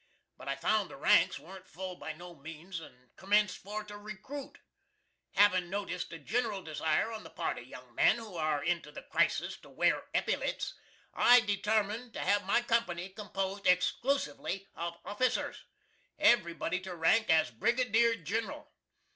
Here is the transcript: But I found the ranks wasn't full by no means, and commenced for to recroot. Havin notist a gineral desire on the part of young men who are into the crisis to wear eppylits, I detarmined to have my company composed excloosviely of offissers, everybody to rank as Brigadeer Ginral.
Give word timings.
But 0.35 0.47
I 0.47 0.55
found 0.55 0.89
the 0.89 0.95
ranks 0.95 1.37
wasn't 1.37 1.67
full 1.67 1.95
by 1.95 2.11
no 2.13 2.33
means, 2.33 2.79
and 2.79 3.15
commenced 3.17 3.59
for 3.59 3.83
to 3.83 3.93
recroot. 3.99 4.55
Havin 5.35 5.69
notist 5.69 6.11
a 6.11 6.17
gineral 6.17 6.63
desire 6.63 7.11
on 7.11 7.23
the 7.23 7.29
part 7.29 7.59
of 7.59 7.67
young 7.67 7.93
men 7.93 8.15
who 8.15 8.35
are 8.35 8.63
into 8.63 8.91
the 8.91 9.03
crisis 9.03 9.57
to 9.57 9.69
wear 9.69 10.05
eppylits, 10.15 10.73
I 11.13 11.41
detarmined 11.41 12.13
to 12.13 12.19
have 12.21 12.47
my 12.47 12.63
company 12.63 13.09
composed 13.09 13.65
excloosviely 13.65 14.65
of 14.73 14.97
offissers, 15.05 15.57
everybody 16.17 16.79
to 16.79 16.95
rank 16.95 17.29
as 17.29 17.51
Brigadeer 17.51 18.15
Ginral. 18.25 18.69